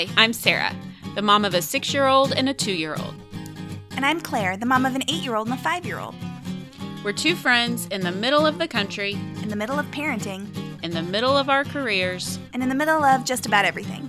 [0.00, 0.74] Hi, I'm Sarah,
[1.14, 3.14] the mom of a six year old and a two year old.
[3.90, 6.14] And I'm Claire, the mom of an eight year old and a five year old.
[7.04, 10.48] We're two friends in the middle of the country, In the middle of parenting,
[10.82, 12.38] in the middle of our careers.
[12.54, 14.08] and in the middle of just about everything.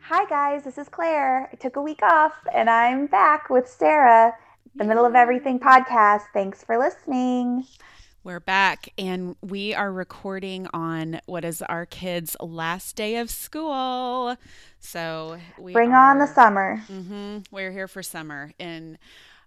[0.00, 1.48] Hi, guys, this is Claire.
[1.50, 4.34] I took a week off and I'm back with Sarah,
[4.74, 6.24] the Middle of Everything podcast.
[6.34, 7.64] Thanks for listening.
[8.24, 14.36] We're back and we are recording on what is our kids' last day of school.
[14.78, 16.76] So we Bring on the are- summer.
[16.86, 18.52] hmm We're here for summer.
[18.60, 18.96] And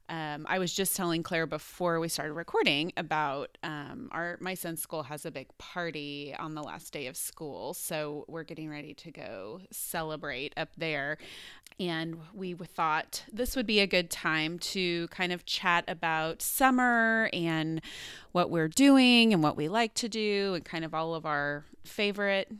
[0.09, 4.82] um, I was just telling Claire before we started recording about um, our my son's
[4.82, 8.94] school has a big party on the last day of school, so we're getting ready
[8.94, 11.18] to go celebrate up there.
[11.80, 17.30] And we thought this would be a good time to kind of chat about summer
[17.34, 17.82] and
[18.32, 21.66] what we're doing and what we like to do, and kind of all of our
[21.84, 22.51] favorite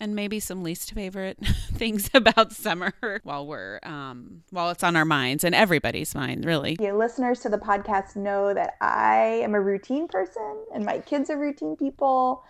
[0.00, 1.38] and maybe some least favorite
[1.74, 6.76] things about summer while we're um while it's on our minds and everybody's mind really
[6.80, 11.30] You listeners to the podcast know that I am a routine person and my kids
[11.30, 12.44] are routine people.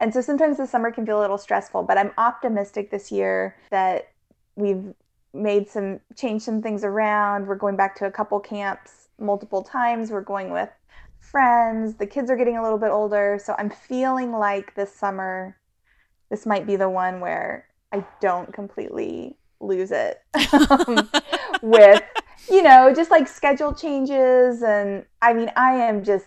[0.00, 3.56] And so sometimes the summer can feel a little stressful, but I'm optimistic this year
[3.70, 4.12] that
[4.56, 4.94] we've
[5.32, 7.46] made some changed some things around.
[7.46, 10.10] We're going back to a couple camps multiple times.
[10.10, 10.68] We're going with
[11.20, 11.94] friends.
[11.94, 15.56] The kids are getting a little bit older, so I'm feeling like this summer
[16.30, 20.20] this might be the one where I don't completely lose it.
[20.52, 21.08] Um,
[21.62, 22.02] with
[22.48, 24.62] you know, just like schedule changes.
[24.62, 26.26] And I mean, I am just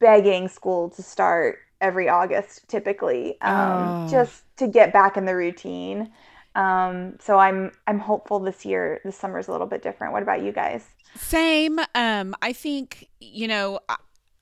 [0.00, 4.08] begging school to start every August typically, um, Oh.
[4.10, 6.12] just to get back in the routine.
[6.54, 10.12] Um, so I'm I'm hopeful this year this summer's a little bit different.
[10.12, 10.84] What about you guys?
[11.14, 13.78] same um i think you know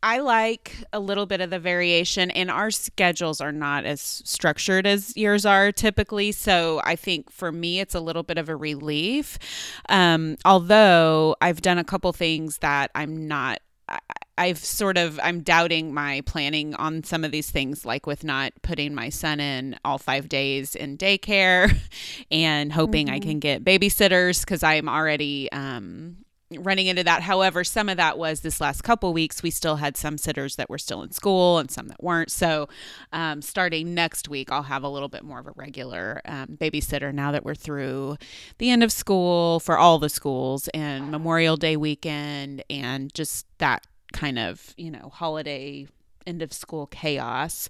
[0.02, 4.00] I, I like a little bit of the variation and our schedules are not as
[4.00, 8.48] structured as yours are typically so i think for me it's a little bit of
[8.48, 9.39] a relief
[9.89, 13.98] um although i've done a couple things that i'm not I-
[14.39, 18.55] I've sort of I'm doubting my planning on some of these things like with not
[18.62, 21.77] putting my son in all 5 days in daycare
[22.30, 23.22] and hoping I Mhm.
[23.22, 26.24] can get babysitters cuz I'm already um
[26.58, 27.22] running into that.
[27.22, 30.68] However, some of that was this last couple weeks we still had some sitters that
[30.68, 32.30] were still in school and some that weren't.
[32.30, 32.68] So,
[33.12, 37.12] um, starting next week I'll have a little bit more of a regular um, babysitter
[37.14, 38.16] now that we're through
[38.58, 43.86] the end of school for all the schools and Memorial Day weekend and just that
[44.12, 45.86] kind of, you know, holiday
[46.27, 47.69] end of school chaos.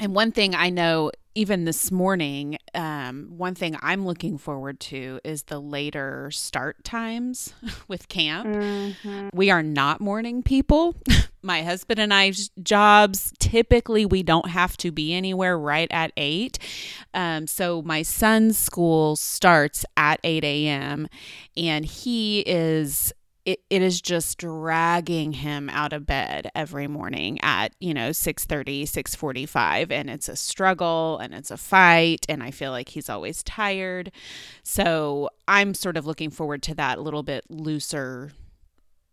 [0.00, 5.20] And one thing I know, even this morning, um, one thing I'm looking forward to
[5.24, 7.52] is the later start times
[7.88, 8.46] with camp.
[8.48, 9.28] Mm-hmm.
[9.32, 10.96] We are not morning people.
[11.42, 16.58] My husband and I's jobs typically we don't have to be anywhere right at eight.
[17.14, 21.08] Um, so my son's school starts at eight a.m.
[21.56, 23.12] and he is.
[23.46, 28.82] It, it is just dragging him out of bed every morning at you know 6.30
[28.82, 33.42] 6.45 and it's a struggle and it's a fight and i feel like he's always
[33.42, 34.12] tired
[34.62, 38.30] so i'm sort of looking forward to that little bit looser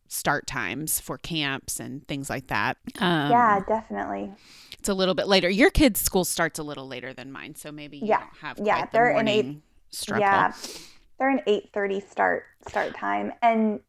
[0.10, 2.78] start times for camps and things like that.
[3.00, 4.32] Um, yeah, definitely.
[4.80, 5.50] it's a little bit later.
[5.50, 8.24] Your kids' school starts a little later than mine, so maybe you Yeah.
[8.42, 10.22] have Yeah, they're in eight- struggle.
[10.26, 10.54] Yeah,
[11.20, 13.82] they're an eight thirty start start time, and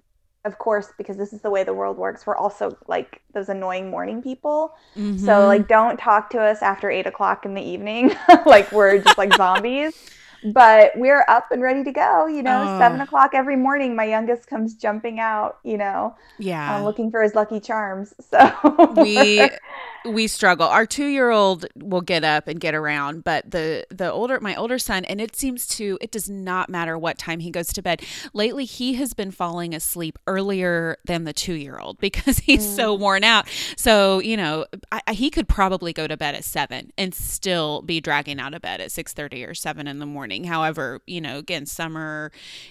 [0.49, 3.91] of course, because this is the way the world works, we're also like those annoying
[3.91, 4.75] morning people.
[4.97, 5.47] So Mhm.
[5.47, 8.13] like, don't talk to us after eight o'clock in the evening,
[8.47, 9.95] like we're just like zombies.
[10.45, 12.27] But we're up and ready to go.
[12.29, 12.79] You know, Oh.
[12.79, 13.97] seven o'clock every morning.
[13.97, 15.59] My youngest comes jumping out.
[15.65, 18.15] You know, yeah, uh, looking for his lucky charms.
[18.31, 19.51] So we
[20.05, 20.67] we struggle.
[20.67, 24.55] Our two year old will get up and get around, but the the older my
[24.55, 27.83] older son, and it seems to it does not matter what time he goes to
[27.83, 28.03] bed.
[28.33, 32.97] Lately, he has been falling asleep earlier than the two year old because he's so
[32.97, 33.01] mm.
[33.01, 33.49] worn out.
[33.77, 37.83] So you know, I, I- he could probably go to bed at seven and still
[37.83, 40.45] be dragging out of bed at six thirty or seven in the morning.
[40.45, 42.31] However, you know, again, summer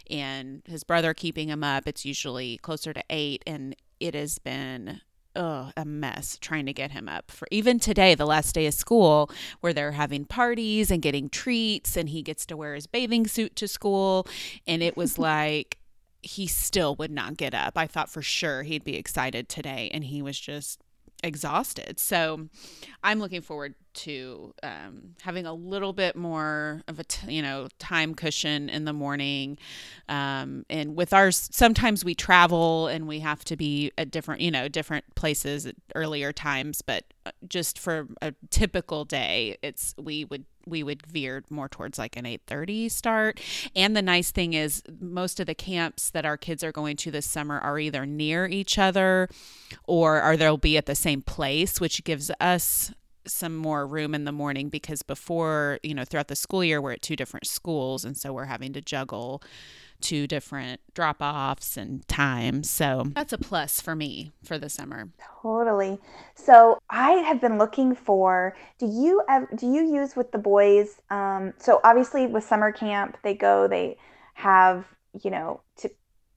[0.09, 5.01] and his brother keeping him up, it's usually closer to eight, and it has been
[5.37, 8.73] oh, a mess trying to get him up for even today, the last day of
[8.73, 9.29] school,
[9.61, 13.55] where they're having parties and getting treats, and he gets to wear his bathing suit
[13.55, 14.27] to school.
[14.65, 15.77] And it was like
[16.21, 17.77] he still would not get up.
[17.77, 20.81] I thought for sure he'd be excited today, and he was just
[21.23, 21.99] exhausted.
[21.99, 22.49] So
[23.03, 27.67] I'm looking forward to um, having a little bit more of a t- you know
[27.79, 29.57] time cushion in the morning
[30.07, 34.51] um, and with ours sometimes we travel and we have to be at different you
[34.51, 40.25] know different places at earlier times but uh, just for a typical day it's we
[40.25, 43.39] would we would veer more towards like an 8:30 start.
[43.75, 47.11] And the nice thing is most of the camps that our kids are going to
[47.11, 49.29] this summer are either near each other
[49.85, 52.91] or are they'll be at the same place, which gives us
[53.29, 56.93] some more room in the morning because before, you know, throughout the school year, we're
[56.93, 58.05] at two different schools.
[58.05, 59.41] And so we're having to juggle
[60.01, 62.69] two different drop offs and times.
[62.69, 65.09] So that's a plus for me for the summer.
[65.41, 65.99] Totally.
[66.35, 68.55] So I have been looking for.
[68.79, 71.01] Do you ever, do you use with the boys?
[71.09, 73.67] Um, so obviously with summer camp, they go.
[73.67, 73.97] They
[74.35, 74.85] have
[75.23, 75.89] you know t-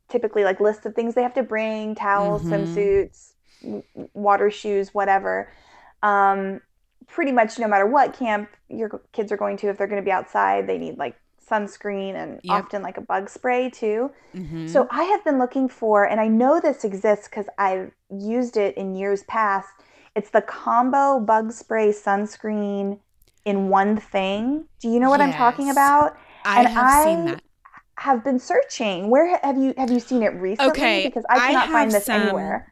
[0.09, 2.53] typically like lists of things they have to bring: towels, mm-hmm.
[2.53, 3.33] swimsuits,
[4.15, 5.53] water shoes, whatever.
[6.03, 6.61] Um,
[7.13, 10.05] pretty much no matter what camp your kids are going to, if they're going to
[10.05, 11.17] be outside, they need like
[11.51, 12.65] sunscreen and yep.
[12.65, 14.11] often like a bug spray too.
[14.35, 14.69] Mm-hmm.
[14.69, 18.77] So I have been looking for, and I know this exists because I've used it
[18.77, 19.69] in years past.
[20.15, 23.01] It's the combo bug spray sunscreen
[23.45, 24.65] in one thing.
[24.81, 25.33] Do you know what yes.
[25.33, 26.17] I'm talking about?
[26.45, 27.43] I and have I seen that.
[27.97, 29.11] Have been searching.
[29.11, 30.71] Where have you have you seen it recently?
[30.71, 32.70] Okay, because I cannot I find this some, anywhere.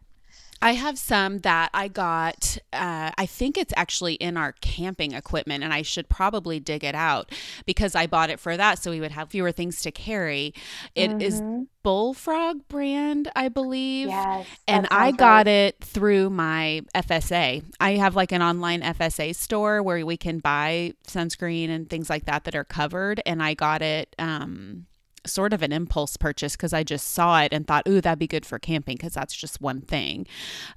[0.61, 2.59] I have some that I got.
[2.73, 6.95] Uh, I think it's actually in our camping equipment, and I should probably dig it
[6.95, 7.31] out
[7.65, 10.53] because I bought it for that, so we would have fewer things to carry.
[10.95, 11.21] It mm-hmm.
[11.21, 11.43] is
[11.85, 14.09] Bullfrog brand, I believe.
[14.09, 15.49] Yes, and I got right.
[15.49, 17.65] it through my FSA.
[17.79, 22.25] I have like an online FSA store where we can buy sunscreen and things like
[22.25, 24.15] that that are covered, and I got it.
[24.19, 24.88] Um,
[25.27, 28.27] sort of an impulse purchase because I just saw it and thought, ooh, that'd be
[28.27, 30.27] good for camping because that's just one thing.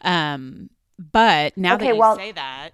[0.02, 0.70] Um,
[1.12, 2.72] but now okay, that you well, say that,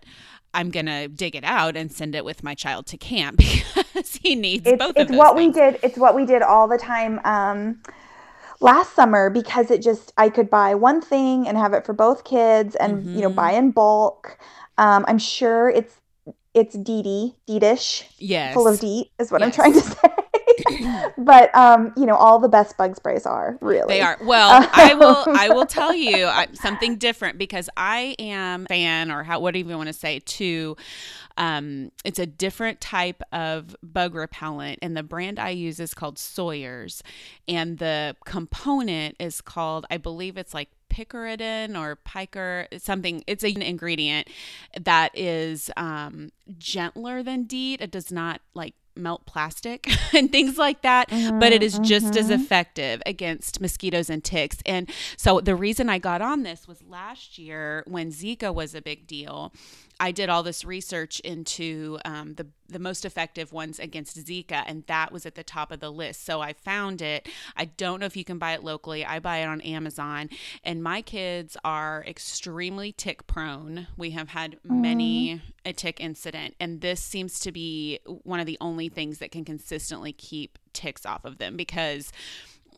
[0.53, 3.37] I'm gonna dig it out and send it with my child to camp
[3.73, 4.93] because he needs it's, both.
[4.95, 5.55] It's what things.
[5.55, 5.79] we did.
[5.83, 7.19] It's what we did all the time.
[7.23, 7.81] Um,
[8.59, 12.23] last summer because it just I could buy one thing and have it for both
[12.23, 13.15] kids and mm-hmm.
[13.15, 13.65] you know buy mm-hmm.
[13.65, 14.37] in bulk.
[14.77, 15.95] Um, I'm sure it's
[16.53, 18.03] it's DEET, DEETish.
[18.17, 18.53] Yes.
[18.53, 19.47] Full of DEET is what yes.
[19.47, 20.09] I'm trying to say.
[21.17, 23.95] but um, you know, all the best bug sprays are really.
[23.95, 24.17] They are.
[24.21, 25.25] Well, I will.
[25.27, 29.87] I will tell you something different because I am fan, or how whatever you want
[29.87, 30.75] to say, to.
[31.37, 36.17] Um, it's a different type of bug repellent, and the brand I use is called
[36.17, 37.03] Sawyer's,
[37.47, 43.61] and the component is called, I believe it's like picaridin or piker something it's an
[43.61, 44.29] ingredient
[44.79, 50.81] that is um, gentler than DEET it does not like melt plastic and things like
[50.81, 52.17] that, mm-hmm, but it is just mm-hmm.
[52.17, 54.57] as effective against mosquitoes and ticks.
[54.65, 58.81] And so the reason I got on this was last year when Zika was a
[58.81, 59.53] big deal.
[59.99, 64.83] I did all this research into um, the the most effective ones against Zika, and
[64.87, 66.25] that was at the top of the list.
[66.25, 67.29] So I found it.
[67.55, 69.05] I don't know if you can buy it locally.
[69.05, 70.29] I buy it on Amazon,
[70.63, 73.87] and my kids are extremely tick prone.
[73.95, 75.41] We have had many mm.
[75.65, 79.45] a tick incident, and this seems to be one of the only things that can
[79.45, 82.11] consistently keep ticks off of them because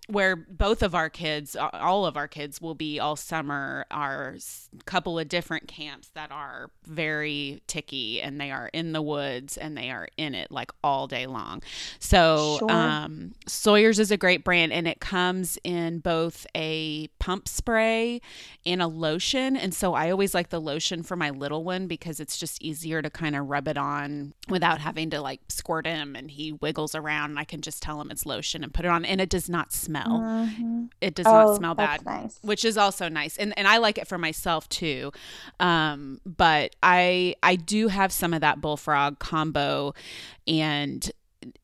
[0.10, 4.84] where both of our kids, all of our kids, will be all summer are a
[4.86, 9.78] couple of different camps that are very ticky and they are in the woods and
[9.78, 11.62] they are in it like all day long.
[12.00, 12.72] So, sure.
[12.72, 18.20] um, Sawyer's is a great brand and it comes in both a pump spray
[18.66, 19.56] and a lotion.
[19.56, 23.04] And so, I always like the lotion for my little one because it's just easier
[23.04, 26.96] to kind of rub it on without having to like squirt him and he wiggles
[26.96, 29.30] around and I can just tell him it's lotion and put it on and it
[29.30, 30.20] does not smell smell.
[30.20, 30.86] Mm-hmm.
[31.02, 32.40] It does oh, not smell bad, nice.
[32.42, 33.38] which is also nice.
[33.38, 35.12] And and I like it for myself too.
[35.60, 39.94] Um, but I I do have some of that bullfrog combo
[40.48, 41.12] and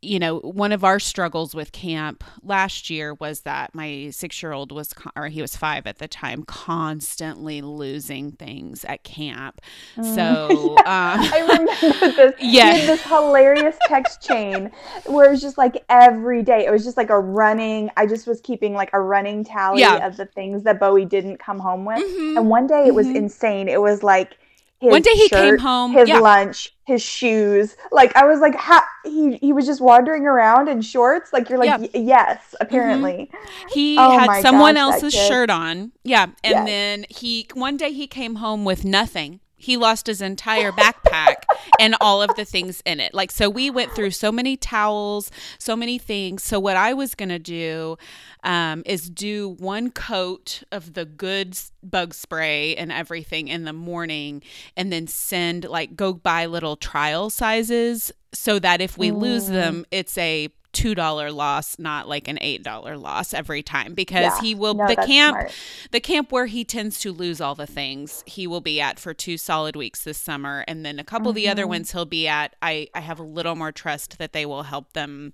[0.02, 4.52] you know, one of our struggles with camp last year was that my six year
[4.52, 9.62] old was, or he was five at the time, constantly losing things at camp.
[9.98, 10.16] Mm.
[10.16, 12.36] So um, I remember this.
[12.46, 14.72] Yeah, this hilarious text chain
[15.06, 16.66] where it was just like every day.
[16.66, 17.90] It was just like a running.
[17.98, 20.06] I just was keeping like a running tally yeah.
[20.06, 22.00] of the things that Bowie didn't come home with.
[22.00, 22.38] Mm-hmm.
[22.38, 23.18] And one day it was mm-hmm.
[23.18, 23.68] insane.
[23.68, 24.38] It was like
[24.80, 26.20] one day he shirt, came home his yeah.
[26.20, 30.82] lunch his shoes like i was like ha- he he was just wandering around in
[30.82, 31.80] shorts like you're like yep.
[31.80, 32.56] y- yes mm-hmm.
[32.60, 33.68] apparently mm-hmm.
[33.70, 36.66] he oh had someone gosh, else's shirt on yeah and yes.
[36.66, 41.38] then he one day he came home with nothing he lost his entire backpack
[41.80, 43.16] and all of the things in it.
[43.16, 46.44] Like, so we went through so many towels, so many things.
[46.44, 47.98] So, what I was going to do
[48.44, 54.44] um, is do one coat of the good bug spray and everything in the morning,
[54.78, 59.86] and then send, like, go buy little trial sizes so that if we lose them,
[59.92, 64.74] it's a $2 loss not like an $8 loss every time because yeah, he will
[64.74, 65.54] no, the camp smart.
[65.92, 69.14] the camp where he tends to lose all the things he will be at for
[69.14, 71.30] two solid weeks this summer and then a couple mm-hmm.
[71.30, 71.70] of the other mm-hmm.
[71.70, 74.94] ones he'll be at I I have a little more trust that they will help
[74.94, 75.34] them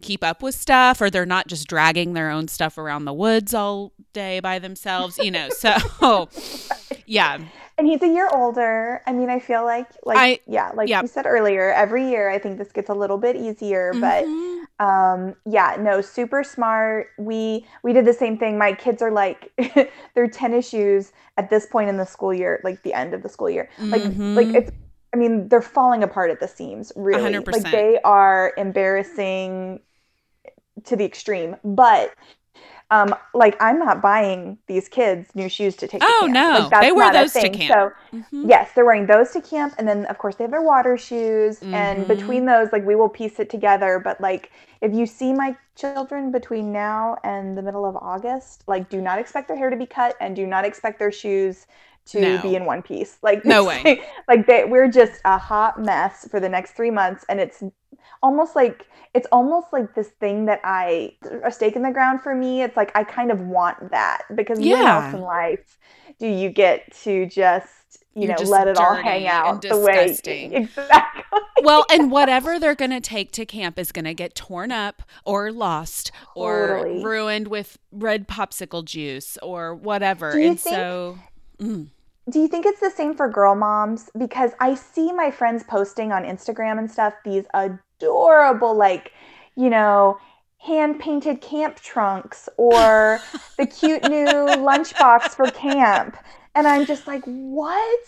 [0.00, 3.52] keep up with stuff or they're not just dragging their own stuff around the woods
[3.52, 5.74] all day by themselves you know so
[7.06, 7.38] yeah
[7.78, 9.00] and he's a year older.
[9.06, 12.38] I mean, I feel like like I, yeah, like you said earlier, every year I
[12.38, 14.66] think this gets a little bit easier, mm-hmm.
[14.78, 17.08] but um yeah, no, super smart.
[17.18, 18.58] We we did the same thing.
[18.58, 19.52] My kids are like
[20.14, 23.28] their tennis shoes at this point in the school year, like the end of the
[23.28, 23.70] school year.
[23.78, 24.34] Like mm-hmm.
[24.34, 24.72] like it's
[25.14, 27.32] I mean, they're falling apart at the seams, really.
[27.32, 27.50] 100%.
[27.50, 29.80] Like they are embarrassing
[30.84, 31.56] to the extreme.
[31.64, 32.14] But
[32.90, 36.00] um, like I'm not buying these kids new shoes to take.
[36.02, 37.72] Oh to no, like, they wear those to camp.
[38.12, 38.48] So mm-hmm.
[38.48, 41.60] yes, they're wearing those to camp, and then of course they have their water shoes.
[41.60, 41.74] Mm-hmm.
[41.74, 44.00] And between those, like we will piece it together.
[44.02, 48.88] But like if you see my children between now and the middle of August, like
[48.88, 51.66] do not expect their hair to be cut, and do not expect their shoes
[52.08, 52.42] to no.
[52.42, 53.18] be in one piece.
[53.22, 54.02] Like no way.
[54.28, 57.62] like they, we're just a hot mess for the next three months, and it's
[58.22, 62.34] almost like it's almost like this thing that I a stake in the ground for
[62.34, 62.62] me.
[62.62, 64.76] It's like I kind of want that because yeah.
[64.76, 65.78] when else in life
[66.18, 70.16] do you get to just you You're know let it all hang out the way
[70.52, 71.22] exactly
[71.62, 75.02] well and whatever they're going to take to camp is going to get torn up
[75.24, 77.00] or lost totally.
[77.00, 81.18] or ruined with red popsicle juice or whatever and think, so
[81.60, 81.88] mm.
[82.28, 86.12] Do you think it's the same for girl moms because i see my friends posting
[86.12, 87.44] on instagram and stuff these
[87.98, 89.12] adorable, like,
[89.56, 90.18] you know,
[90.58, 93.20] hand painted camp trunks or
[93.56, 96.16] the cute new lunchbox for camp.
[96.54, 98.00] And I'm just like, what?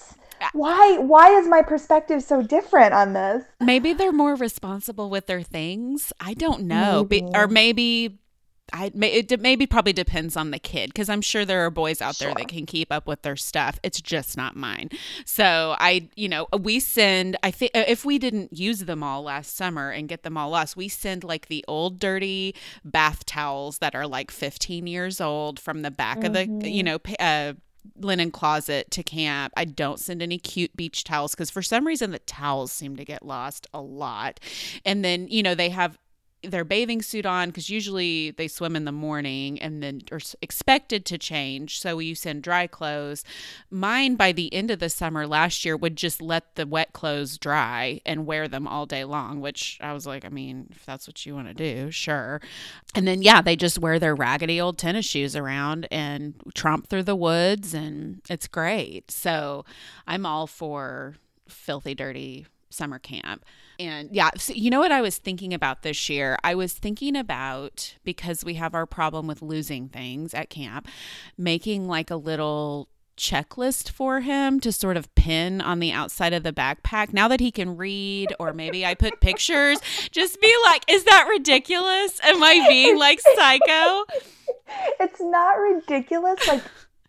[0.54, 3.44] Why why is my perspective so different on this?
[3.60, 6.14] Maybe they're more responsible with their things.
[6.18, 7.06] I don't know.
[7.08, 7.20] Maybe.
[7.20, 8.18] Be, or maybe
[8.72, 12.16] I it maybe probably depends on the kid because I'm sure there are boys out
[12.16, 12.28] sure.
[12.28, 13.78] there that can keep up with their stuff.
[13.82, 14.90] It's just not mine.
[15.24, 17.36] So I, you know, we send.
[17.42, 20.50] I think uh, if we didn't use them all last summer and get them all
[20.50, 25.58] lost, we send like the old dirty bath towels that are like 15 years old
[25.58, 26.26] from the back mm-hmm.
[26.26, 27.12] of the, you mm-hmm.
[27.12, 27.16] know.
[27.18, 27.54] Uh,
[27.96, 29.52] linen closet to camp.
[29.56, 33.04] I don't send any cute beach towels because for some reason the towels seem to
[33.04, 34.40] get lost a lot.
[34.84, 35.98] And then, you know, they have
[36.42, 41.04] their bathing suit on because usually they swim in the morning and then are expected
[41.06, 41.80] to change.
[41.80, 43.25] So you send dry clothes.
[43.70, 47.38] Mine by the end of the summer last year would just let the wet clothes
[47.38, 51.06] dry and wear them all day long, which I was like, I mean, if that's
[51.06, 52.40] what you want to do, sure.
[52.94, 57.04] And then, yeah, they just wear their raggedy old tennis shoes around and tromp through
[57.04, 59.11] the woods, and it's great.
[59.11, 59.64] So
[60.06, 61.16] I'm all for
[61.49, 63.44] filthy, dirty summer camp.
[63.78, 66.36] And yeah, so you know what I was thinking about this year?
[66.44, 70.88] I was thinking about because we have our problem with losing things at camp,
[71.36, 72.88] making like a little
[73.20, 77.38] checklist for him to sort of pin on the outside of the backpack now that
[77.38, 79.78] he can read or maybe I put pictures
[80.10, 84.04] just be like is that ridiculous am I being like psycho
[85.00, 86.62] it's not ridiculous like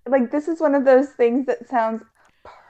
[0.06, 2.04] like this is one of those things that sounds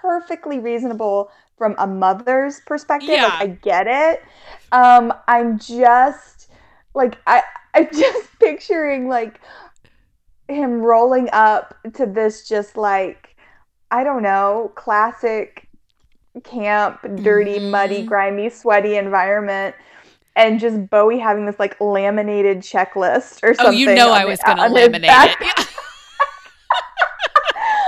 [0.01, 1.31] perfectly reasonable
[1.61, 3.09] from a mother's perspective.
[3.11, 3.25] Yeah.
[3.25, 4.23] Like I get it.
[4.71, 6.49] Um, I'm just
[6.95, 7.43] like I
[7.75, 9.39] I'm just picturing like
[10.47, 13.35] him rolling up to this just like
[13.91, 15.67] I don't know, classic
[16.43, 17.69] camp, dirty, mm-hmm.
[17.69, 19.75] muddy, grimy, sweaty environment.
[20.35, 23.67] And just Bowie having this like laminated checklist or something.
[23.67, 25.67] Oh, you know I was going to laminate it.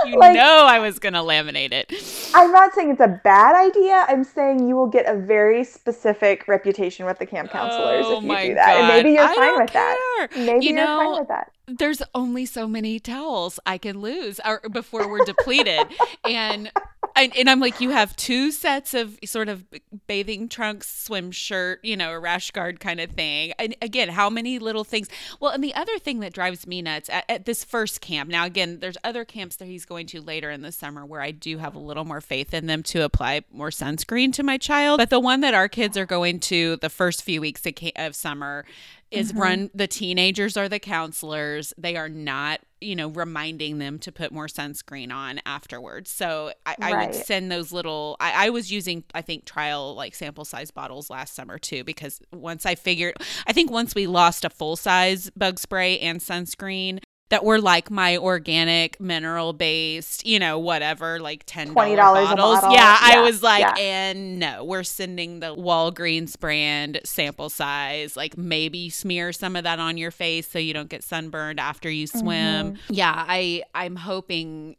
[0.06, 1.90] you like, know I was going to laminate it.
[2.34, 4.04] I'm not saying it's a bad idea.
[4.08, 8.24] I'm saying you will get a very specific reputation with the camp counselors oh if
[8.24, 8.66] you do that.
[8.66, 8.80] God.
[8.80, 9.96] And maybe you're I fine with care.
[10.18, 10.36] that.
[10.36, 11.52] Maybe you are fine with that.
[11.66, 15.86] There's only so many towels I can lose or, before we're depleted.
[16.28, 16.70] and
[17.16, 19.64] and, and I'm like, you have two sets of sort of
[20.08, 23.52] bathing trunks, swim shirt, you know, a rash guard kind of thing.
[23.58, 25.08] And again, how many little things?
[25.38, 28.30] Well, and the other thing that drives me nuts at, at this first camp.
[28.30, 31.30] Now, again, there's other camps that he's going to later in the summer where I
[31.30, 34.98] do have a little more faith in them to apply more sunscreen to my child.
[34.98, 38.16] But the one that our kids are going to the first few weeks of, of
[38.16, 38.64] summer
[39.10, 39.40] is mm-hmm.
[39.40, 44.30] run the teenagers are the counselors they are not you know, reminding them to put
[44.30, 46.10] more sunscreen on afterwards.
[46.10, 48.16] So I, I would send those little.
[48.20, 52.20] I, I was using, I think, trial like sample size bottles last summer too, because
[52.32, 53.14] once I figured,
[53.46, 57.00] I think once we lost a full size bug spray and sunscreen
[57.30, 62.60] that were like my organic mineral based, you know, whatever, like ten $20 bottles.
[62.60, 62.72] bottle.
[62.72, 63.74] Yeah, I was like, yeah.
[63.78, 68.16] and no, we're sending the Walgreens brand sample size.
[68.16, 71.90] Like maybe smear some of that on your face so you don't get sunburned after
[71.90, 72.74] you swim.
[72.74, 72.92] Mm-hmm.
[72.92, 74.76] Yeah, I I'm hoping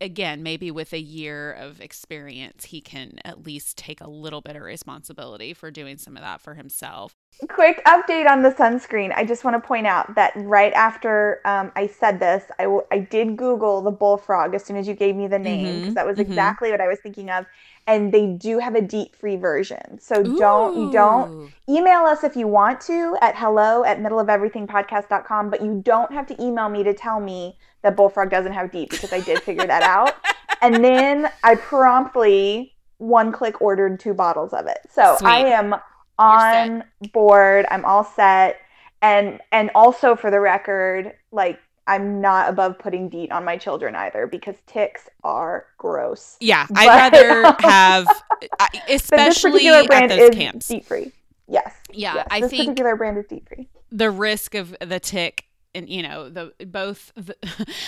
[0.00, 4.56] again maybe with a year of experience he can at least take a little bit
[4.56, 7.14] of responsibility for doing some of that for himself.
[7.50, 9.12] Quick update on the sunscreen.
[9.14, 12.82] I just want to point out that right after um, I said this, I, w-
[12.90, 15.94] I did Google the bullfrog as soon as you gave me the name because Mhm,
[15.94, 16.18] that was mhm.
[16.18, 17.46] exactly what I was thinking of.
[17.88, 19.98] And they do have a DEET free version.
[19.98, 25.62] So don't you don't email us if you want to at hello at middleofeverythingpodcast.com, but
[25.62, 29.12] you don't have to email me to tell me that bullfrog doesn't have DEET because
[29.12, 30.14] I did figure that out.
[30.60, 34.78] And then I promptly one click ordered two bottles of it.
[34.90, 35.28] So Sweet.
[35.28, 35.76] I am
[36.18, 37.64] on board.
[37.70, 38.60] I'm all set.
[39.00, 43.96] And and also for the record, like I'm not above putting DEET on my children
[43.96, 46.36] either because ticks are gross.
[46.40, 48.06] Yeah, But- I'd rather have,
[48.40, 50.68] But this especially particular at those is camps.
[50.68, 51.12] DEET free.
[51.48, 51.74] Yes.
[51.90, 52.26] Yeah, yes.
[52.30, 53.68] I this think particular brand is DEET free.
[53.90, 55.46] the risk of the tick
[55.78, 57.36] and you know the both the,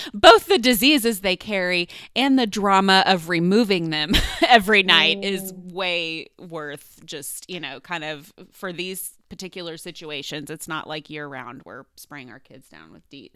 [0.15, 4.13] both the diseases they carry and the drama of removing them
[4.49, 10.67] every night is way worth just you know kind of for these particular situations it's
[10.67, 13.33] not like year round we're spraying our kids down with DEET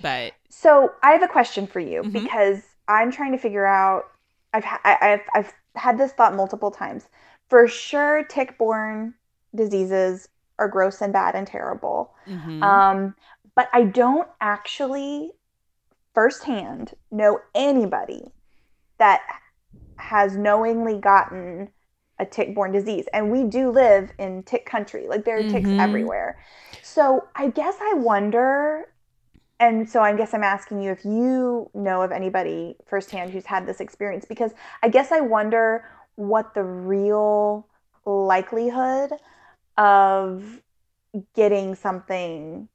[0.00, 2.12] but So I have a question for you Mhm.
[2.12, 4.04] because I'm trying to figure out.
[4.54, 7.08] I've ha- I've I've had this thought multiple times.
[7.48, 9.14] For sure, tick-borne
[9.54, 10.28] diseases
[10.58, 12.14] are gross and bad and terrible.
[12.26, 12.62] mhm.
[12.62, 13.14] Um,
[13.56, 15.32] but I don't actually
[16.14, 18.32] firsthand know anybody
[18.98, 19.22] that
[19.98, 21.70] has knowingly gotten
[22.18, 23.06] a tick-borne disease.
[23.12, 25.06] And we do live in tick country.
[25.08, 25.78] Like there are ticks Mhm.
[25.78, 26.38] everywhere.
[26.82, 28.86] So I guess I wonder
[29.60, 33.66] and so I guess I'm asking you if you know of anybody firsthand who's had
[33.66, 35.84] this experience because I guess I wonder
[36.16, 37.68] what the real
[38.04, 39.12] likelihood
[39.78, 40.62] of
[41.34, 42.68] getting something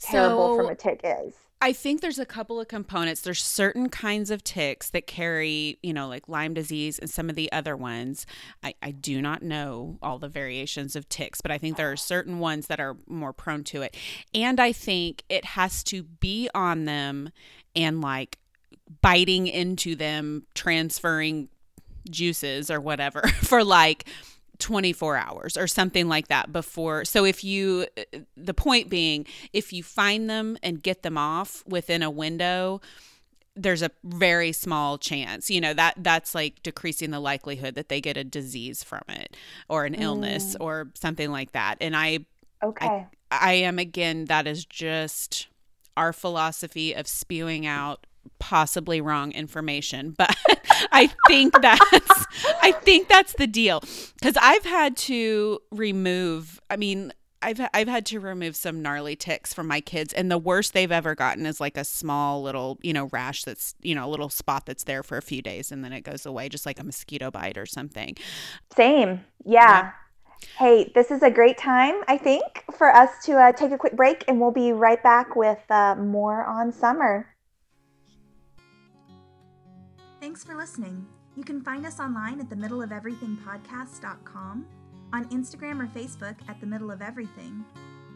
[0.00, 1.34] terrible So- from a tick is.
[1.62, 3.22] I think there's a couple of components.
[3.22, 7.34] There's certain kinds of ticks that carry, you know, like Lyme disease and some of
[7.34, 8.26] the other ones.
[8.62, 11.96] I, I do not know all the variations of ticks, but I think there are
[11.96, 13.96] certain ones that are more prone to it.
[14.34, 17.30] And I think it has to be on them
[17.74, 18.38] and like
[19.00, 21.48] biting into them, transferring
[22.10, 24.06] juices or whatever for like
[24.58, 27.04] 24 hours or something like that before.
[27.04, 27.86] So if you,
[28.36, 32.80] the point being, if you find them and get them off within a window,
[33.56, 38.02] there's a very small chance you know that that's like decreasing the likelihood that they
[38.02, 39.34] get a disease from it
[39.70, 40.62] or an illness mm.
[40.62, 42.18] or something like that and i
[42.62, 43.06] Okay.
[43.30, 45.48] i am again that is just
[45.96, 48.06] our philosophy of spewing out
[48.38, 50.34] possibly wrong information but
[50.92, 52.26] i think that's
[52.62, 53.80] i think that's the deal
[54.14, 57.12] because i've had to remove i mean
[57.42, 60.90] I've, I've had to remove some gnarly ticks from my kids and the worst they've
[60.90, 64.30] ever gotten is like a small little you know rash that's you know a little
[64.30, 66.84] spot that's there for a few days and then it goes away just like a
[66.84, 68.16] mosquito bite or something
[68.74, 69.24] Same.
[69.44, 69.92] Yeah.
[70.58, 73.96] Hey, this is a great time, I think, for us to uh, take a quick
[73.96, 77.26] break, and we'll be right back with uh, more on summer.
[80.26, 81.06] Thanks for listening.
[81.36, 84.66] You can find us online at the middle of everything podcast.com,
[85.12, 87.64] on Instagram or Facebook at the middle of everything,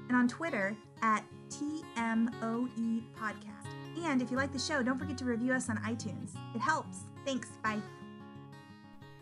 [0.09, 4.05] and on Twitter at TMOE podcast.
[4.05, 6.33] And if you like the show, don't forget to review us on iTunes.
[6.53, 7.05] It helps.
[7.25, 7.51] Thanks.
[7.63, 7.79] Bye.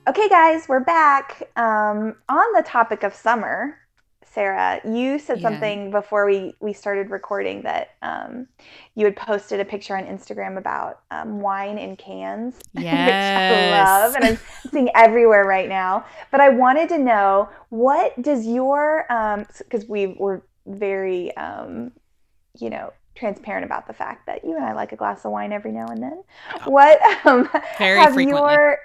[0.08, 1.42] Okay, guys, we're back.
[1.56, 3.76] Um, on the topic of summer,
[4.32, 5.42] Sarah, you said Yeah.
[5.42, 8.46] something before we, we started recording that um,
[8.94, 12.60] you had posted a picture on Instagram about um, wine in cans,
[12.90, 13.54] which I Yes.
[13.54, 14.38] love, and I'm
[14.72, 16.04] seeing everywhere right now.
[16.30, 19.06] But I wanted to know what does your
[19.58, 21.92] because we were very um,
[22.58, 25.52] you know transparent about the fact that you and I like a glass of wine
[25.52, 26.22] every now and then.
[26.64, 28.60] What um, Very have frequently.
[28.60, 28.78] your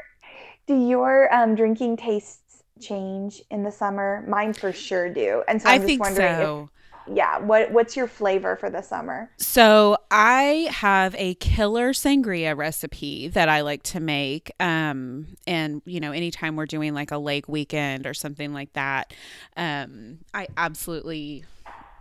[0.68, 2.40] do your um, drinking tastes
[2.80, 4.24] change in the summer?
[4.28, 6.70] Mine for sure do, and so i I'm just think wondering so if
[7.08, 9.30] yeah, what what's your flavor for the summer?
[9.38, 14.52] So I have a killer sangria recipe that I like to make.
[14.60, 19.14] Um, and you know, anytime we're doing like a lake weekend or something like that,
[19.58, 21.44] um, I absolutely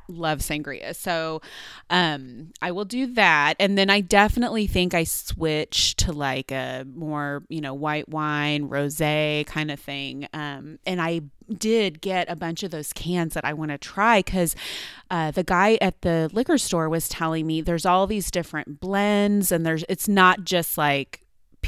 [0.08, 0.94] love sangria.
[0.94, 1.40] So
[1.90, 3.54] um I will do that.
[3.58, 8.68] And then I definitely think I switch to like a more, you know, white wine,
[8.68, 10.28] rosé kind of thing.
[10.32, 11.22] Um and I
[11.58, 14.54] did get a bunch of those cans that I want to try because
[15.10, 19.52] uh, the guy at the liquor store was telling me there's all these different blends
[19.52, 21.22] and there's it's not just like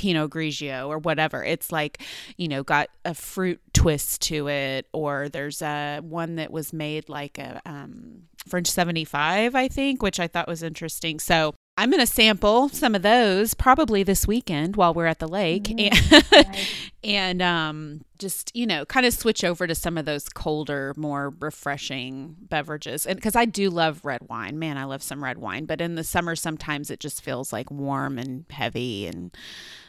[0.05, 1.43] Pinot Grigio or whatever.
[1.43, 2.03] It's like,
[2.37, 7.09] you know, got a fruit twist to it, or there's a one that was made
[7.09, 11.19] like a um, French 75, I think, which I thought was interesting.
[11.21, 15.27] So I'm going to sample some of those probably this weekend while we're at the
[15.29, 15.79] lake Mm-hmm.
[16.35, 16.69] and, Nice.
[17.05, 21.35] and um, just, you know, kind of switch over to some of those colder, more
[21.41, 23.07] refreshing beverages.
[23.07, 24.59] And because I do love red wine.
[24.59, 25.65] Man, I love some red wine.
[25.65, 29.07] But in the summer, sometimes it just feels like warm and heavy.
[29.09, 29.37] And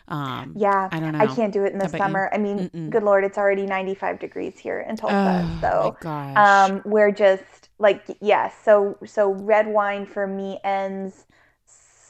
[0.07, 1.19] um, Yeah, I don't know.
[1.19, 1.97] I can't do it in the about you?
[1.99, 2.29] summer.
[2.33, 2.89] I mean, Mm-mm.
[2.89, 5.45] good lord, it's already 95 degrees here in Tulsa.
[5.45, 5.97] Oh, so
[6.35, 8.53] um, we're just like yes.
[8.63, 11.24] so so red wine for me ends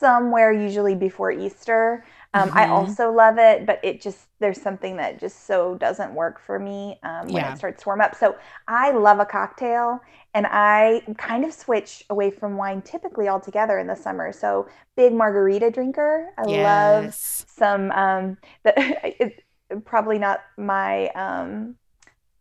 [0.06, 2.06] somewhere usually before Easter.
[2.34, 2.68] Um, I Mhm.
[2.68, 7.00] also love it, but it just there's something that just so doesn't work for me
[7.04, 7.52] um, when Yeah.
[7.52, 8.16] it starts to warm up.
[8.16, 8.36] So
[8.68, 10.00] I love a cocktail,
[10.34, 14.32] and I kind of switch away from wine typically altogether in the summer.
[14.34, 16.30] So big margarita drinker.
[16.38, 17.14] I love
[17.48, 18.74] some um the
[19.22, 19.42] it's
[19.86, 21.76] probably not my um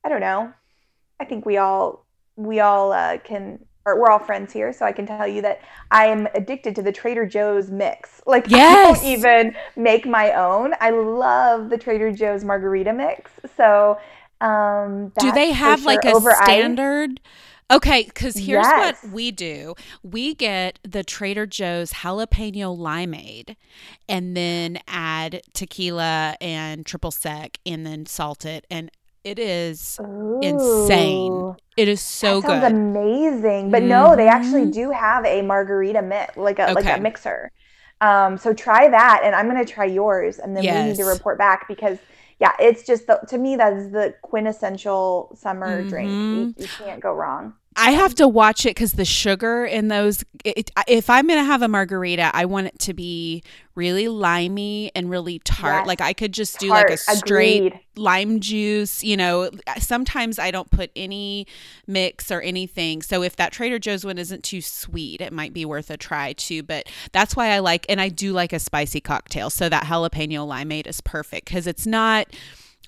[0.04, 0.52] I don't know.
[1.20, 4.92] I think we all we all uh, can or we're all friends here, so I
[4.92, 8.22] can tell you that I am addicted to the Trader Joe's mix.
[8.26, 8.74] Like I Yes.
[8.76, 10.74] don't even make my own.
[10.80, 13.30] I love the Trader Joe's margarita mix.
[13.56, 13.98] So
[14.40, 16.78] um Do they have like a over ice.
[16.80, 17.20] standard?
[17.70, 18.72] Okay, because here's Yes.
[18.72, 19.74] what we do.
[20.02, 23.56] We get the Trader Joe's jalapeno limeade
[24.08, 28.66] and then add tequila and triple sec and then salt it.
[28.70, 28.90] And
[29.24, 30.00] it is
[30.40, 31.46] insane.
[31.76, 32.72] It is so that sounds good.
[32.72, 33.70] amazing.
[33.70, 34.70] But no, they actually Mhm.
[34.70, 37.50] do have a margarita mix, like a like a mixer.
[38.00, 41.38] Um, so try that, and I'm gonna try yours, and then we need to report
[41.38, 41.98] back because
[42.40, 46.24] yeah, it's just the, to me that is the quintessential summer drink.
[46.28, 46.54] You, Mhm.
[46.56, 47.54] you can't go wrong.
[47.76, 50.24] I have to watch it because the sugar in those.
[50.44, 53.42] It, if I'm gonna have a margarita, I want it to be
[53.74, 55.80] really limey and really tart.
[55.80, 55.86] Yes.
[55.86, 57.80] Like I could just do like a straight agreed.
[57.96, 59.02] lime juice.
[59.02, 61.46] You know, sometimes I don't put any
[61.86, 63.02] mix or anything.
[63.02, 66.32] So if that Trader Joe's one isn't too sweet, it might be worth a try
[66.34, 66.62] too.
[66.62, 69.50] But that's why I like, and I do like a spicy cocktail.
[69.50, 72.28] So that jalapeno limeade is perfect because it's not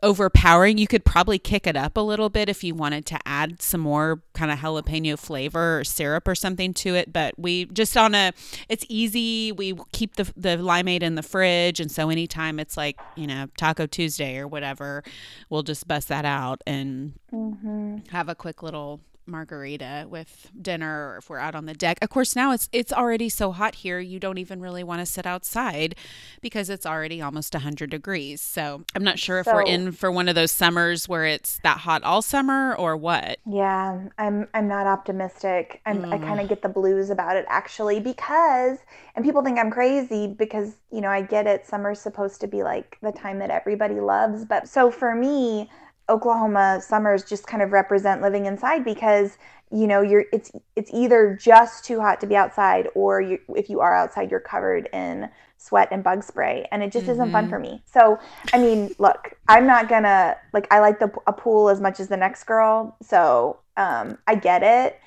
[0.03, 0.79] overpowering.
[0.79, 3.81] You could probably kick it up a little bit if you wanted to add some
[3.81, 7.13] more kind of jalapeno flavor or syrup or something to it.
[7.13, 8.33] But we just on a,
[8.69, 9.53] it's easy.
[9.53, 13.47] We keep the the limeade in the fridge, and so anytime it's like you know
[13.57, 15.03] Taco Tuesday or whatever,
[15.51, 21.17] we'll just bust that out and hmm have a quick little margarita with dinner or
[21.19, 21.99] if we're out on the deck.
[22.03, 25.07] Of course now it's it's already so hot here you don't even really want to
[25.07, 25.95] sit outside
[26.41, 28.41] because it's already almost 100 degrees.
[28.41, 31.79] So, I'm not sure if we're in for one of those summers where it's that
[31.79, 33.39] hot all summer or what.
[33.49, 35.81] Yeah, I'm I'm not optimistic.
[35.87, 36.19] I'm, I Mm.
[36.19, 38.79] kind of get the blues about it actually because
[39.15, 42.65] and people think I'm crazy because, you know, I get it summer's supposed to be
[42.65, 45.71] like the time that everybody loves, but so for me,
[46.09, 49.39] Oklahoma summers just kind of represent living inside because,
[49.73, 53.69] you know, you're it's it's either just too hot to be outside or you if
[53.69, 57.49] you are outside you're covered in sweat and bug spray and it just isn't fun
[57.49, 57.51] Mhm.
[57.51, 57.83] for me.
[57.87, 58.19] So,
[58.53, 62.09] I mean, look, I'm not gonna like I like the a pool as much as
[62.09, 65.01] the next girl, so um, I get it.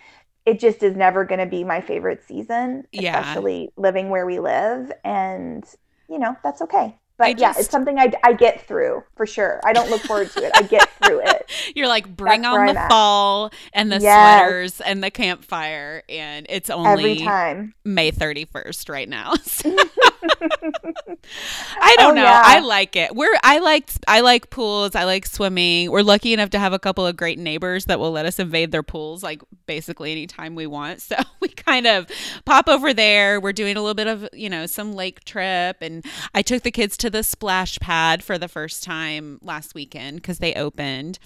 [0.45, 3.43] It just is never gonna be my favorite season, Yeah.
[3.43, 5.63] especially living where we live, and
[6.09, 6.98] you know that's okay.
[7.19, 9.59] But I yeah, it's something I, I get through for sure.
[9.65, 10.51] I don't look forward to it.
[10.55, 11.51] I get through it.
[11.75, 12.89] You're like bring That's on the at.
[12.89, 14.39] fall and the Yes.
[14.41, 17.75] sweaters and the campfire and it's Every only time.
[17.83, 19.33] May 31st right now.
[19.43, 19.77] So-
[20.21, 22.23] I don't Oh, know.
[22.23, 22.41] yeah.
[22.43, 23.15] I like it.
[23.15, 24.95] We're I like I like pools.
[24.95, 25.91] I like swimming.
[25.91, 28.71] We're lucky enough to have a couple of great neighbors that will let us invade
[28.71, 31.01] their pools like basically anytime we want.
[31.09, 32.07] So we kind of
[32.45, 33.39] pop over there.
[33.39, 36.05] We're doing a little bit of, you know, some lake trip and
[36.35, 40.37] I took the kids to the splash pad for the first time last weekend cuz
[40.39, 41.17] they opened.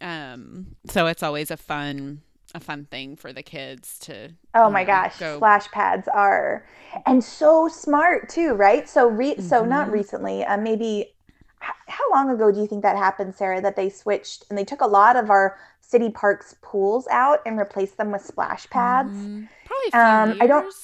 [0.00, 2.22] Um so it's always a fun
[2.54, 6.66] a fun thing for the kids to Oh my um, gosh, go splash pads are
[7.06, 8.86] and so smart too, right?
[8.88, 9.92] So re- so not Mhm.
[9.92, 11.14] recently, uh, maybe
[11.60, 13.60] how long ago do you think that happened, Sarah?
[13.62, 17.58] That they switched and they took a lot of our city parks pools out and
[17.58, 19.28] replaced them with splash pads.
[19.28, 20.74] Mm, probably a few Um, I don't-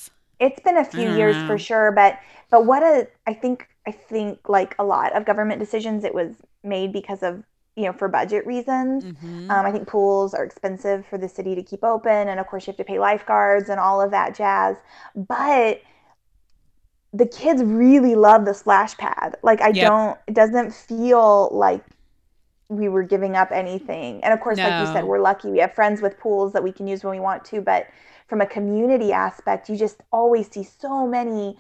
[0.41, 1.45] It's been a few years know.
[1.45, 2.19] for sure, but
[2.51, 6.37] but what a I think I think like a lot of government decisions, it was
[6.65, 7.45] made because of
[7.79, 9.05] you know, for budget reasons.
[9.05, 9.51] Mhm.
[9.51, 12.67] Um, I think pools are expensive for the city to keep open, and of course,
[12.67, 14.79] you have to pay lifeguards and all of that jazz.
[15.17, 15.83] But
[17.13, 19.37] the kids really love the splash pad.
[19.43, 19.95] Like, I Yep.
[19.95, 21.85] don't, it doesn't feel like
[22.69, 24.23] we were giving up anything.
[24.25, 25.51] And of course, like you said, we're lucky.
[25.51, 27.63] We have friends with pools that we can use when we want to.
[27.63, 27.89] But
[28.29, 31.59] from a community aspect, you just always see so many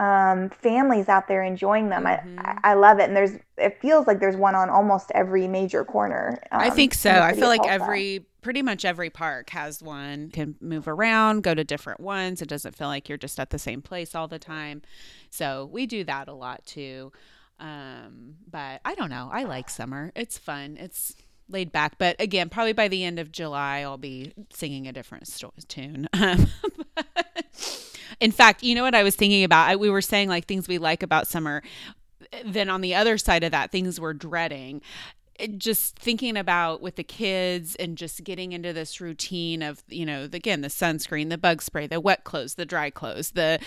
[0.00, 2.04] um, families out there enjoying them.
[2.04, 2.38] Mhm.
[2.38, 3.04] I, I love it.
[3.04, 6.40] And there's, it feels like there's one on almost every major corner.
[6.50, 7.10] I um, think so.
[7.10, 10.30] I feel like every pretty much every park has one.
[10.30, 12.40] Can move around, go to different ones.
[12.40, 14.80] It doesn't feel like you're just at the same place all the time.
[15.28, 17.12] So we do that a lot too.
[17.58, 19.28] Um, but I don't know.
[19.30, 20.12] I like summer.
[20.16, 20.78] It's fun.
[20.80, 21.14] It's
[21.46, 21.98] laid back.
[21.98, 25.30] But again, probably by the end of July, I'll be singing a different
[25.68, 26.08] tune.
[26.18, 26.46] Um,
[28.20, 29.68] in fact, you know what I was thinking about?
[29.68, 31.62] I, we were saying like things we like about summer.
[32.44, 34.82] Then on the other side of that, things we're dreading
[35.38, 40.04] eh, just thinking about with the kids and just getting into this routine of you
[40.04, 43.58] know again the sunscreen the bug spray the wet clothes the dry clothes the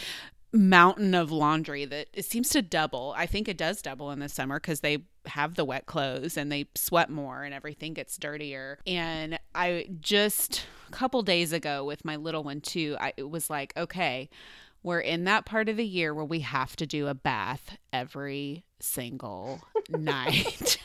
[0.54, 4.30] mountain of laundry that it seems to double i think it does double in the
[4.30, 8.78] summer because they have the wet clothes and they sweat more and everything gets dirtier
[8.86, 13.74] and i just couple days ago with my little one too i it was like
[13.76, 14.30] okay
[14.84, 18.64] we're in that part of the year where we have to do a bath every
[18.80, 20.78] single night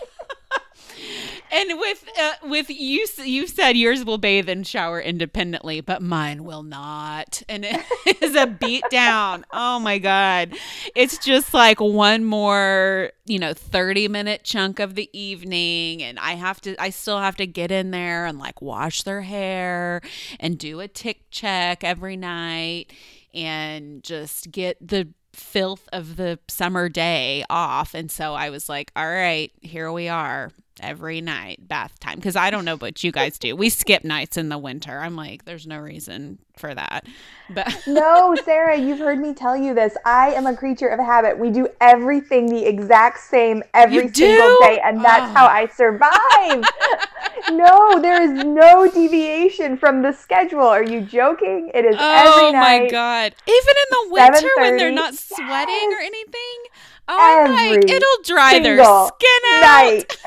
[1.51, 6.45] and with uh, with you you said yours will bathe and shower independently but mine
[6.45, 7.43] will not.
[7.49, 7.83] And it
[8.23, 9.45] is a beat down.
[9.53, 10.55] Oh my god.
[10.95, 16.33] It's just like one more you know 30 minute chunk of the evening and i
[16.33, 20.01] have to i still have to get in there and like wash their hair
[20.41, 22.87] and do a tick check every night
[23.35, 25.09] and just get the
[25.39, 27.95] filth of the summer day off.
[27.95, 30.51] And so I was like, all right, here we are
[30.83, 32.17] every night, bath time.
[32.17, 33.55] Because I don't know what you guys do.
[33.57, 34.99] We skip nights in the winter.
[34.99, 37.07] I'm like, there's no reason for that.
[37.51, 39.97] But no, Sarah, you've heard me tell you this.
[40.05, 41.39] I am a creature of habit.
[41.39, 45.35] We do everything the exact same every single day, and that's Oh.
[45.35, 46.65] how I survive.
[47.51, 50.63] no, there is no deviation from the schedule.
[50.63, 51.71] Are you joking?
[51.75, 52.83] It is oh every night.
[52.83, 53.35] my God.
[53.47, 56.59] Even in the winter when they're 7:30, not sweating or anything.
[57.11, 59.61] Oh, like, it'll dry their skin out.
[59.63, 60.17] Night.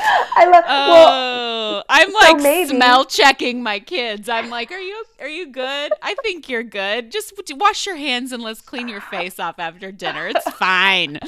[0.00, 0.64] I love.
[0.66, 4.28] well, Oh, I'm like maybe- smell checking my kids.
[4.28, 5.92] I'm like, are you are you good?
[6.02, 7.10] I think you're good.
[7.12, 10.28] Just wash your hands and let's clean your face off after dinner.
[10.28, 11.18] It's fine.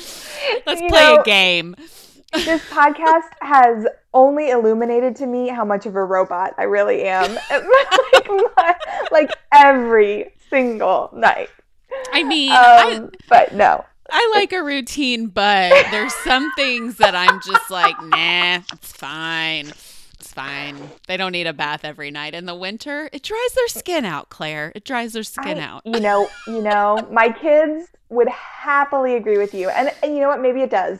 [0.67, 1.75] Let's You play know- a game.
[2.33, 7.35] this podcast has only illuminated to me how much of a robot I really am.
[7.35, 8.77] like, my-
[9.11, 11.49] like every single night.
[12.13, 13.85] I mean, I, Um, but no.
[14.11, 19.69] I like a routine, but there's some things that I'm just like, nah, it's fine.
[19.69, 20.77] It's fine.
[21.07, 22.35] They don't need a bath every night.
[22.35, 24.73] In the winter, it dries their skin out, Claire.
[24.75, 25.83] It dries their skin I- out.
[25.85, 29.69] You know, you know, my kids would happily agree with you.
[29.71, 30.41] And, and you know what?
[30.41, 30.99] Maybe it does.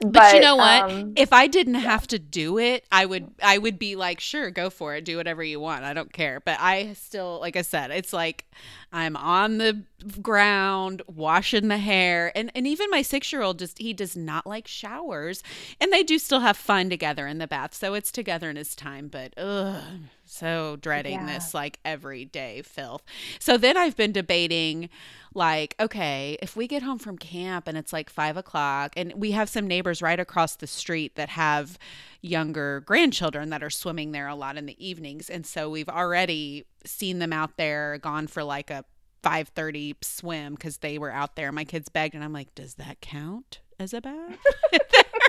[0.00, 0.84] But, But, you know what?
[0.84, 4.50] um, if I didn't have to do it, I would I would be like, sure,
[4.50, 5.04] go for it.
[5.04, 5.84] Do whatever you want.
[5.84, 6.40] I don't care.
[6.40, 8.44] But I still like I said, it's like
[8.92, 9.82] I'm on the
[10.20, 12.32] ground washing the hair.
[12.34, 15.42] And and even my 6-year-old just he does not like showers.
[15.80, 17.74] And they do still have fun together in the bath.
[17.74, 19.82] So it's togetherness time, but ugh,
[20.24, 21.26] so dreading Yeah.
[21.26, 23.02] this like everyday filth.
[23.38, 24.88] So then I've been debating
[25.34, 29.32] like, okay, if we get home from camp and it's like five o'clock, and we
[29.32, 31.78] have some neighbors right across the street that have
[32.20, 36.64] younger grandchildren that are swimming there a lot in the evenings, and so we've already
[36.84, 38.84] seen them out there, gone for like a
[39.22, 41.52] five thirty swim because they were out there.
[41.52, 44.38] My kids begged, and I'm like, does that count as a bath?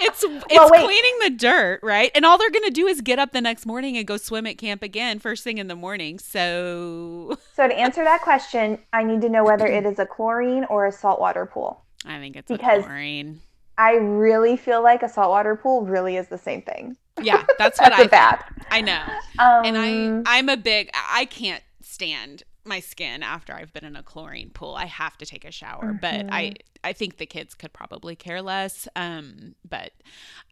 [0.00, 0.84] it's it's wait.
[0.84, 2.10] cleaning the dirt, right?
[2.14, 4.58] And all they're gonna do is get up the next morning and go swim at
[4.58, 6.18] camp again first thing in the morning.
[6.18, 10.64] So so to answer that question, I need to know whether it is a chlorine
[10.64, 11.82] or a saltwater pool.
[12.04, 13.40] I think it's Because- a chlorine.
[13.78, 16.98] I really feel like a saltwater pool really is the same thing.
[17.22, 18.52] Yeah, that's what That's I a bath.
[18.70, 19.02] I know.
[19.38, 23.96] Um, And I I'm a big I can't stand my skin after I've been in
[23.96, 24.74] a chlorine pool.
[24.74, 28.42] I have to take a shower, but I I think the kids could probably care
[28.42, 28.86] less.
[28.96, 29.92] Um but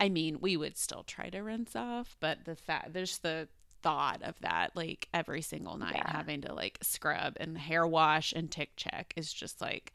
[0.00, 3.48] I mean, we would still try to rinse off, but the fact there's the
[3.82, 6.10] thought of that like every single night Yeah.
[6.10, 9.92] having to like scrub and hair wash and tick check is just like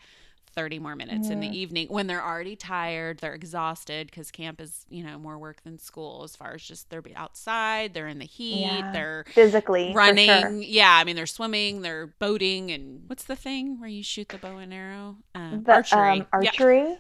[0.54, 4.86] 30 more minutes in the evening when they're already tired they're exhausted because camp is
[4.90, 8.26] you know more work than school as far as just they're outside they're in the
[8.26, 8.92] heat Yeah.
[8.92, 10.52] they're physically running sure.
[10.62, 14.38] yeah i mean they're swimming they're boating and what's the thing where you shoot the
[14.38, 16.82] bow and arrow uh, The, archery um, Yeah, archery.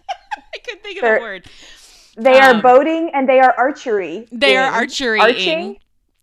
[0.53, 1.45] i couldn't think of They're- the word.
[2.15, 4.27] They Um, are boating and they are archery.
[4.31, 4.73] They are ing.
[4.73, 5.19] archery.
[5.19, 5.77] Arching.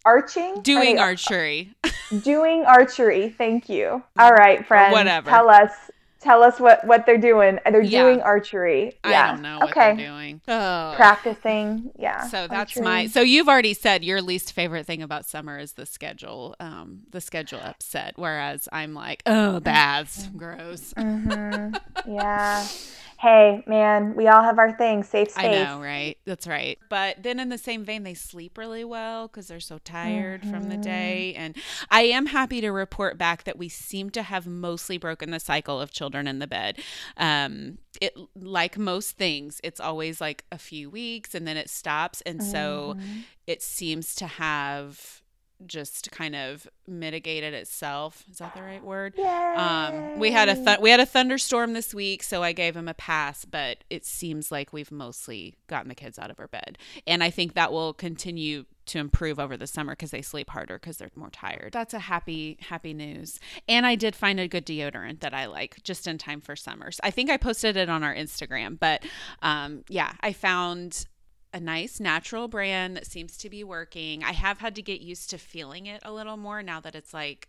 [0.04, 0.62] Arching.
[0.62, 1.72] Doing archery.
[2.22, 3.28] doing archery.
[3.36, 4.00] Thank you.
[4.16, 4.92] All right, friends.
[4.92, 5.28] whatever.
[5.30, 5.72] Tell us.
[6.20, 7.58] Tell us what what they're doing.
[7.64, 8.02] They're Yeah.
[8.02, 8.92] doing archery.
[9.06, 9.24] Yeah.
[9.24, 9.96] I don't know what okay.
[9.96, 10.40] they're doing.
[10.46, 10.92] Oh.
[10.96, 11.90] Practicing.
[11.98, 12.24] Yeah.
[12.26, 12.82] So that's archery.
[12.84, 13.06] my.
[13.06, 16.56] So you've already said your least favorite thing about summer is the schedule.
[16.60, 18.14] Um, the schedule upset.
[18.16, 20.92] Whereas I'm like, oh, baths, gross.
[20.94, 21.78] Mhm.
[22.06, 22.66] yeah.
[23.20, 25.08] Hey, man, we all have our things.
[25.08, 25.36] Safe space.
[25.36, 26.18] I know, right?
[26.26, 26.76] That's right.
[26.88, 30.68] But then in the same vein, they sleep really well because they're so tired from
[30.68, 30.76] the Mhm.
[30.76, 31.34] day.
[31.36, 31.56] And
[31.88, 35.80] I am happy to report back that we seem to have mostly broken the cycle
[35.80, 36.80] of children in the bed.
[37.16, 42.22] Um, it like most things, it's always like a few weeks and then it stops.
[42.22, 43.26] And so Mhm.
[43.46, 45.22] it seems to have
[45.66, 48.24] just kind of mitigated itself.
[48.30, 49.14] Is that the right word?
[49.56, 52.88] Um, we had a th- we had a thunderstorm this week, so I gave him
[52.88, 53.44] a pass.
[53.44, 57.30] But it seems like we've mostly gotten the kids out of our bed, and I
[57.30, 61.10] think that will continue to improve over the summer because they sleep harder because they're
[61.14, 61.70] more tired.
[61.72, 63.38] That's a happy happy news.
[63.68, 66.98] And I did find a good deodorant that I like just in time for summers.
[67.04, 69.04] I think I posted it on our Instagram, but
[69.42, 71.06] um, yeah, I found
[71.52, 74.22] a nice natural brand that seems to be working.
[74.22, 77.12] I have had to get used to feeling it a little more now that it's
[77.14, 77.48] like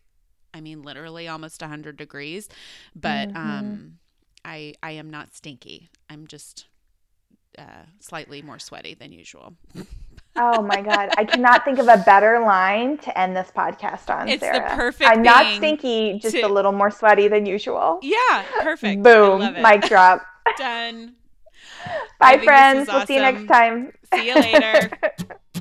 [0.53, 2.49] I mean literally almost 100 degrees,
[2.95, 3.35] but Mhm.
[3.35, 3.97] um
[4.43, 5.89] I I am not stinky.
[6.09, 6.65] I'm just
[7.59, 9.55] uh, slightly more sweaty than usual.
[10.37, 14.29] Oh my god, I cannot think of a better line to end this podcast on.
[14.29, 14.75] It's the Sarah.
[14.75, 17.99] perfect I'm not stinky, just to- a little more sweaty than usual.
[18.01, 19.03] Yeah, perfect.
[19.03, 20.23] Boom, mic drop.
[20.57, 21.15] Done.
[22.19, 22.87] Bye, friends.
[22.87, 23.91] We'll see you next time.
[24.13, 24.91] See you later.